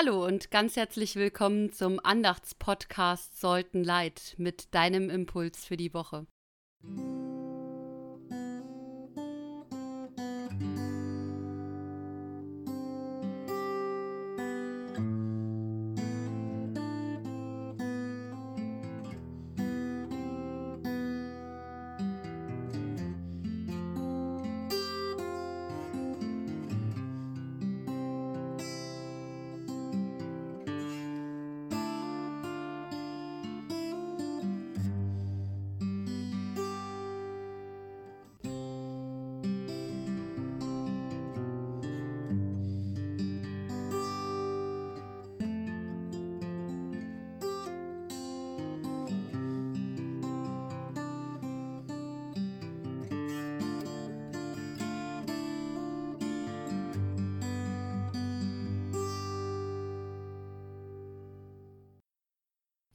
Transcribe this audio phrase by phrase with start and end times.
[0.00, 6.26] Hallo und ganz herzlich willkommen zum Andachtspodcast Sollten Leid mit deinem Impuls für die Woche.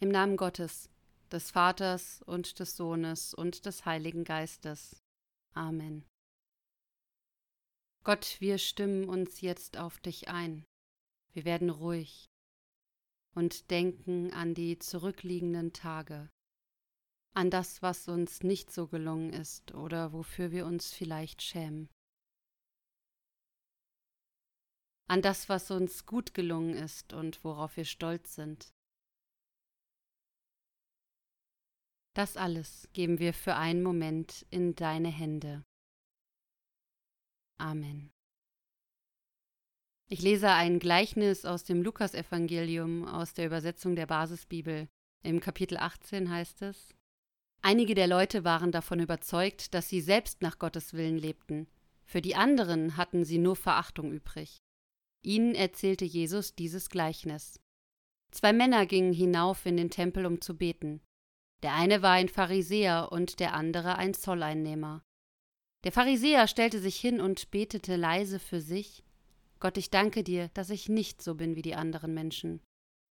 [0.06, 0.92] Im Namen Gottes,
[1.32, 5.02] des Vaters und des Sohnes und des Heiligen Geistes.
[5.56, 6.06] Amen.
[8.04, 10.64] Gott, wir stimmen uns jetzt auf dich ein.
[11.34, 12.30] Wir werden ruhig
[13.34, 16.30] und denken an die zurückliegenden Tage,
[17.34, 21.90] an das, was uns nicht so gelungen ist oder wofür wir uns vielleicht schämen,
[25.10, 28.72] an das, was uns gut gelungen ist und worauf wir stolz sind.
[32.16, 35.66] Das alles geben wir für einen Moment in deine Hände.
[37.58, 38.10] Amen.
[40.08, 44.88] Ich lese ein Gleichnis aus dem Lukasevangelium aus der Übersetzung der Basisbibel.
[45.24, 46.96] Im Kapitel 18 heißt es:
[47.62, 51.68] Einige der Leute waren davon überzeugt, dass sie selbst nach Gottes Willen lebten.
[52.06, 54.60] Für die anderen hatten sie nur Verachtung übrig.
[55.22, 57.60] Ihnen erzählte Jesus dieses Gleichnis.
[58.32, 61.02] Zwei Männer gingen hinauf in den Tempel, um zu beten.
[61.66, 65.04] Der eine war ein Pharisäer und der andere ein Zolleinnehmer.
[65.84, 69.04] Der Pharisäer stellte sich hin und betete leise für sich
[69.60, 72.62] Gott, ich danke dir, dass ich nicht so bin wie die anderen Menschen.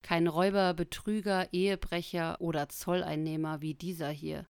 [0.03, 4.45] Kein Räuber, Betrüger, Ehebrecher oder Zolleinnehmer wie dieser hier.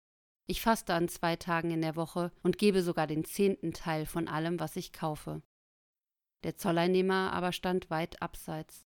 [0.46, 4.28] Ich faste an zwei Tagen in der Woche und gebe sogar den zehnten Teil von
[4.28, 5.40] allem, was ich kaufe.
[6.44, 8.84] Der Zolleinnehmer aber stand weit abseits.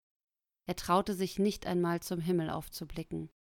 [0.68, 3.32] Er traute sich nicht einmal zum Himmel aufzublicken.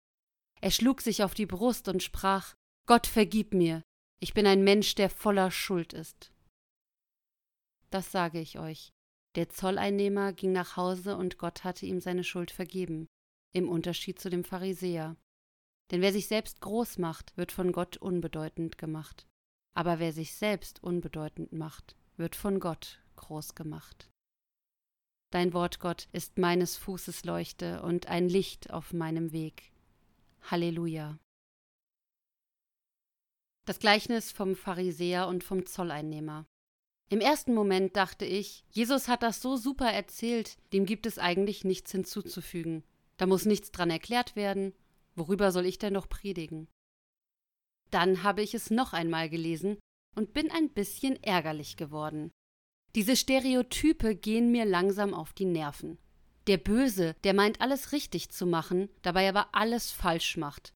[0.61, 2.55] Er schlug sich auf die Brust und sprach
[2.85, 3.83] Gott vergib mir,
[4.19, 6.31] ich bin ein Mensch, der voller Schuld ist.
[7.89, 8.91] Das sage ich euch.
[9.35, 13.07] Der Zolleinnehmer ging nach Hause und Gott hatte ihm seine Schuld vergeben,
[13.53, 15.15] im Unterschied zu dem Pharisäer.
[15.91, 19.27] Denn wer sich selbst groß macht, wird von Gott unbedeutend gemacht.
[19.75, 24.09] Aber wer sich selbst unbedeutend macht, wird von Gott groß gemacht.
[25.31, 29.71] Dein Wort, Gott, ist meines Fußes Leuchte und ein Licht auf meinem Weg.
[30.41, 31.19] Halleluja.
[33.65, 36.47] Das Gleichnis vom Pharisäer und vom Zolleinnehmer.
[37.09, 41.63] Im ersten Moment dachte ich, Jesus hat das so super erzählt, dem gibt es eigentlich
[41.63, 42.83] nichts hinzuzufügen.
[43.17, 44.73] Da muss nichts dran erklärt werden.
[45.15, 46.67] Worüber soll ich denn noch predigen?
[47.91, 49.77] Dann habe ich es noch einmal gelesen
[50.15, 52.31] und bin ein bisschen ärgerlich geworden.
[52.95, 55.99] Diese Stereotype gehen mir langsam auf die Nerven.
[56.49, 60.73] Der Böse, der meint alles richtig zu machen, dabei aber alles falsch macht.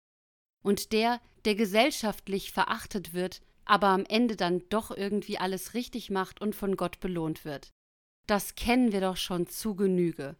[0.63, 6.39] Und der, der gesellschaftlich verachtet wird, aber am Ende dann doch irgendwie alles richtig macht
[6.41, 7.73] und von Gott belohnt wird.
[8.27, 10.35] Das kennen wir doch schon zu Genüge.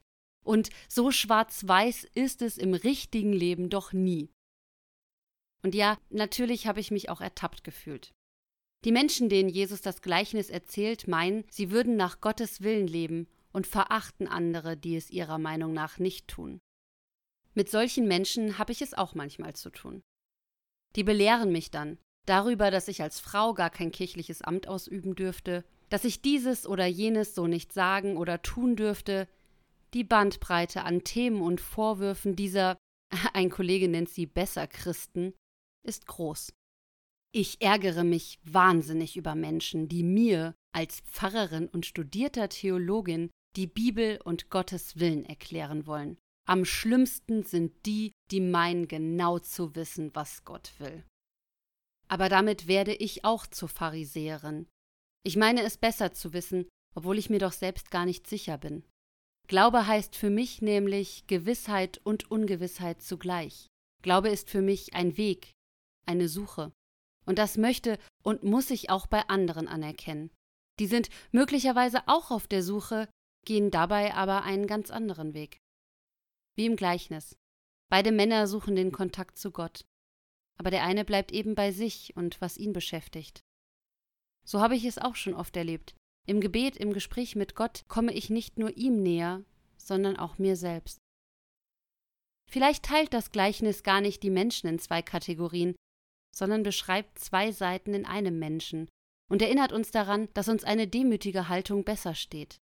[0.46, 4.30] Und so schwarz-weiß ist es im richtigen Leben doch nie.
[5.64, 8.14] Und ja, natürlich habe ich mich auch ertappt gefühlt.
[8.86, 13.68] Die Menschen, denen Jesus das Gleichnis erzählt, meinen, sie würden nach Gottes Willen leben und
[13.68, 16.59] verachten andere, die es ihrer Meinung nach nicht tun.
[17.53, 20.02] Mit solchen Menschen habe ich es auch manchmal zu tun.
[20.96, 25.64] Die belehren mich dann darüber, dass ich als Frau gar kein kirchliches Amt ausüben dürfte,
[25.90, 29.28] dass ich dieses oder jenes so nicht sagen oder tun dürfte.
[29.94, 32.78] Die Bandbreite an Themen und Vorwürfen dieser,
[33.34, 35.34] ein Kollege nennt sie besser Christen,
[35.85, 36.53] ist groß.
[37.35, 44.20] Ich ärgere mich wahnsinnig über Menschen, die mir als Pfarrerin und studierter Theologin die Bibel
[44.23, 46.17] und Gottes Willen erklären wollen.
[46.46, 51.03] Am schlimmsten sind die, die meinen genau zu wissen, was Gott will.
[52.08, 54.67] Aber damit werde ich auch zur Pharisäerin.
[55.26, 58.84] Ich meine es besser zu wissen, obwohl ich mir doch selbst gar nicht sicher bin.
[59.47, 63.67] Glaube heißt für mich nämlich Gewissheit und Ungewissheit zugleich.
[64.02, 65.53] Glaube ist für mich ein Weg,
[66.05, 66.72] eine Suche.
[67.26, 70.29] Und das möchte und muss ich auch bei anderen anerkennen.
[70.79, 73.08] Die sind möglicherweise auch auf der Suche,
[73.45, 75.59] gehen dabei aber einen ganz anderen Weg.
[76.55, 77.35] wie im Gleichnis.
[77.90, 79.85] Beide Männer suchen den Kontakt zu Gott,
[80.59, 83.41] aber der eine bleibt eben bei sich und was ihn beschäftigt.
[84.45, 85.95] So habe ich es auch schon oft erlebt.
[86.28, 89.43] Im Gebet, im Gespräch mit Gott komme ich nicht nur ihm näher,
[89.78, 90.99] sondern auch mir selbst.
[92.49, 95.75] Vielleicht teilt das Gleichnis gar nicht die Menschen in zwei Kategorien,
[96.35, 98.90] sondern beschreibt zwei Seiten in einem Menschen
[99.29, 102.57] und erinnert uns daran, dass uns eine demütige Haltung besser steht,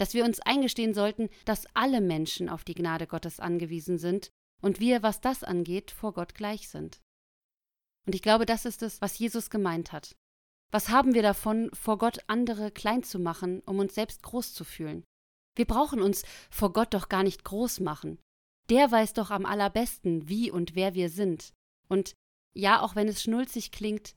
[0.00, 4.30] dass wir uns eingestehen sollten, dass alle Menschen auf die Gnade Gottes angewiesen sind
[4.62, 7.02] und wir, was das angeht, vor Gott gleich sind.
[8.06, 10.16] Und ich glaube, das ist es, was Jesus gemeint hat.
[10.70, 14.64] Was haben wir davon, vor Gott andere klein zu machen, um uns selbst groß zu
[14.64, 15.04] fühlen?
[15.54, 18.18] Wir brauchen uns vor Gott doch gar nicht groß machen.
[18.70, 21.52] Der weiß doch am allerbesten, wie und wer wir sind.
[21.88, 22.14] Und
[22.54, 24.14] ja, auch wenn es schnulzig klingt,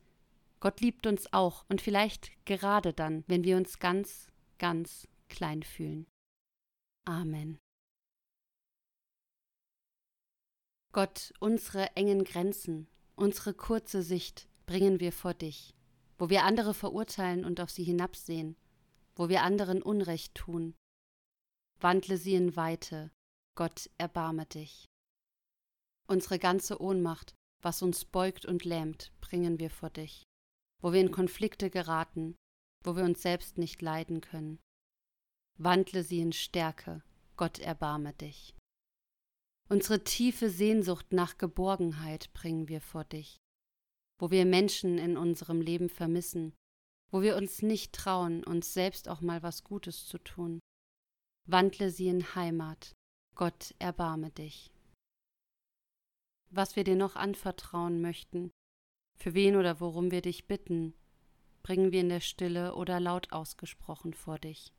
[0.61, 4.27] Gott liebt uns auch und vielleicht gerade dann, wenn wir uns ganz,
[4.59, 6.07] ganz klein fühlen.
[7.05, 7.59] Amen.
[10.93, 15.73] Gott, unsere engen Grenzen, unsere kurze Sicht bringen wir vor dich,
[16.19, 18.55] wo wir andere verurteilen und auf sie hinabsehen,
[19.15, 20.75] wo wir anderen Unrecht tun.
[21.79, 23.11] Wandle sie in Weite,
[23.55, 24.85] Gott erbarme dich.
[26.07, 27.33] Unsere ganze Ohnmacht,
[27.63, 30.23] was uns beugt und lähmt, bringen wir vor dich,
[30.79, 32.35] wo wir in Konflikte geraten,
[32.83, 34.59] wo wir uns selbst nicht leiden können.
[35.57, 37.03] Wandle sie in Stärke,
[37.37, 38.55] Gott erbarme dich.
[39.69, 43.37] Unsere tiefe Sehnsucht nach Geborgenheit bringen wir vor dich,
[44.19, 46.53] wo wir Menschen in unserem Leben vermissen,
[47.11, 50.59] wo wir uns nicht trauen, uns selbst auch mal was Gutes zu tun.
[51.47, 52.93] Wandle sie in Heimat,
[53.35, 54.73] Gott erbarme dich
[56.55, 58.51] was wir dir noch anvertrauen möchten,
[59.17, 60.93] für wen oder worum wir dich bitten,
[61.63, 64.73] bringen wir in der Stille oder laut ausgesprochen vor dich.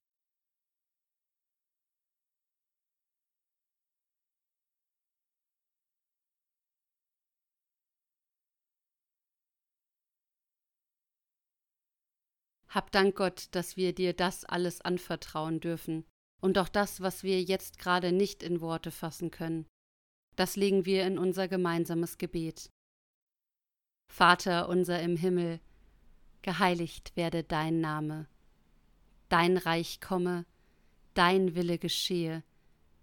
[12.75, 16.05] Hab Dank Gott, dass wir dir das alles anvertrauen dürfen
[16.41, 19.65] und auch das, was wir jetzt gerade nicht in Worte fassen können.
[20.35, 22.73] Das legen wir in unser gemeinsames Gebet.
[24.13, 25.61] Vater unser im Himmel,
[26.43, 28.27] geheiligt werde dein Name,
[29.29, 30.45] dein Reich komme,
[31.15, 32.43] dein Wille geschehe,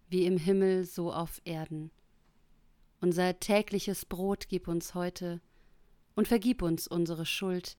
[0.10, 1.92] wie im Himmel so auf Erden.
[3.00, 5.40] Unser tägliches Brot gib uns heute
[6.14, 7.78] und vergib uns unsere Schuld,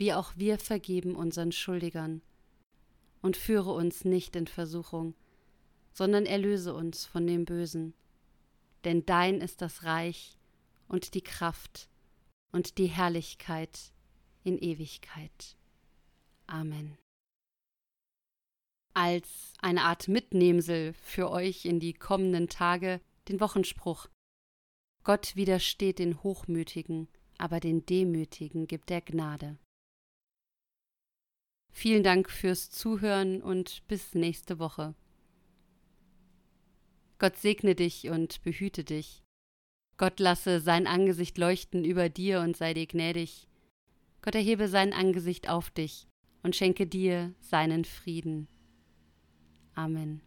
[0.00, 2.22] wie auch wir vergeben unseren Schuldigern.
[3.22, 5.14] Und führe uns nicht in Versuchung,
[5.92, 7.94] sondern erlöse uns von dem Bösen
[8.84, 10.36] denn dein ist das Reich
[10.88, 11.88] und die Kraft
[12.52, 13.92] und die Herrlichkeit
[14.42, 15.56] in Ewigkeit.
[16.46, 16.96] Amen.
[18.94, 24.08] Als eine Art Mitnehmsel für euch in die kommenden Tage den Wochenspruch
[25.02, 27.08] Gott widersteht den Hochmütigen,
[27.38, 29.56] aber den Demütigen gibt er Gnade.
[31.72, 34.94] Vielen Dank fürs Zuhören und bis nächste Woche.
[37.18, 39.22] Gott segne dich und behüte dich.
[39.96, 43.46] Gott lasse sein Angesicht leuchten über dir und sei dir gnädig.
[44.22, 46.06] Gott erhebe sein Angesicht auf dich
[46.42, 48.48] und schenke dir seinen Frieden.
[49.74, 50.22] Amen.